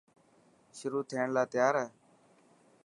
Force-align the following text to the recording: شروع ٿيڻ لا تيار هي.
شروع 0.77 1.03
ٿيڻ 1.09 1.25
لا 1.35 1.43
تيار 1.51 1.73
هي. 1.81 1.87